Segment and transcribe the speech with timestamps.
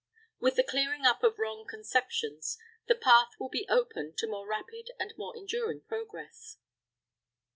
[0.39, 2.57] With the clearing up of wrong conceptions,
[2.87, 6.57] the path will be open to more rapid and more enduring progress.